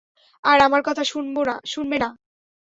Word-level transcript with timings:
আর 0.43 0.57
আমার 0.61 0.81
কথা 0.81 1.03
শুনবে 1.65 1.97
না। 2.01 2.09